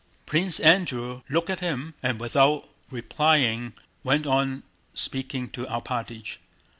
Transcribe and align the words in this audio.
Prince 0.25 0.59
Andrew 0.59 1.21
looked 1.29 1.51
at 1.51 1.59
him 1.59 1.93
and 2.01 2.19
without 2.19 2.67
replying 2.89 3.73
went 4.03 4.25
on 4.25 4.63
speaking 4.95 5.47
to 5.49 5.67
Alpátych. 5.67 6.37